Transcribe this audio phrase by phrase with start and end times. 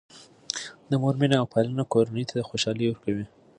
[0.89, 3.25] د مور مینه او پالنه کورنۍ ته خوشحالي ورکوي.